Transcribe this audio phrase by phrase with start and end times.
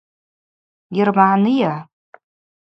[0.95, 1.73] Йырмагӏныйа?